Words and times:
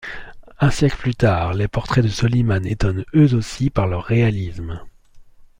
Un 0.59 0.71
siècle 0.71 0.97
plus 0.97 1.13
tard, 1.13 1.53
les 1.53 1.67
portraits 1.67 2.03
de 2.03 2.09
Soliman 2.09 2.65
étonnent 2.65 3.05
eux 3.13 3.35
aussi 3.35 3.69
par 3.69 3.85
leur 3.85 4.03
réalisme. 4.03 4.79